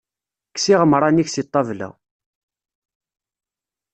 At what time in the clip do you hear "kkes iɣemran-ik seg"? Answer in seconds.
0.49-1.45